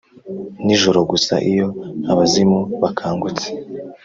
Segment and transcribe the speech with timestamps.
[0.65, 1.67] nijoro gusa iyo
[2.11, 3.47] abazimu bakangutse,